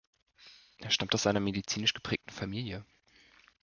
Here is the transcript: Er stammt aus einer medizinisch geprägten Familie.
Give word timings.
Er 0.79 0.89
stammt 0.89 1.13
aus 1.13 1.27
einer 1.27 1.39
medizinisch 1.39 1.93
geprägten 1.93 2.31
Familie. 2.31 2.83